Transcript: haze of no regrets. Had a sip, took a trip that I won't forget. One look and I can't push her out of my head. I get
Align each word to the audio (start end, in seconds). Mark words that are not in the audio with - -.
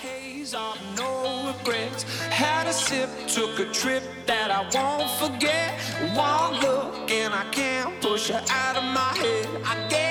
haze 0.00 0.54
of 0.54 0.78
no 0.96 1.52
regrets. 1.52 2.04
Had 2.28 2.66
a 2.66 2.72
sip, 2.72 3.10
took 3.28 3.58
a 3.60 3.66
trip 3.70 4.02
that 4.26 4.50
I 4.50 4.62
won't 4.74 5.10
forget. 5.20 5.78
One 6.16 6.60
look 6.60 7.10
and 7.10 7.34
I 7.34 7.44
can't 7.50 8.00
push 8.00 8.28
her 8.28 8.42
out 8.48 8.76
of 8.76 8.84
my 8.84 9.12
head. 9.18 9.48
I 9.66 9.88
get 9.88 10.09